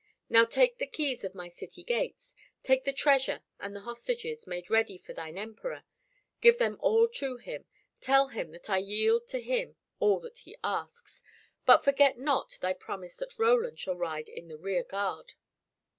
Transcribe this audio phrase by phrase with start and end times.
[0.29, 4.67] Now take the keys of my city gates, take the treasure and the hostages made
[4.71, 5.83] ready for thine Emperor.
[6.41, 7.65] Give them all to him,
[7.99, 11.21] tell him that I yield to him all that he asks,
[11.67, 15.33] but forget not thy promise that Roland shall ride in the rear guard."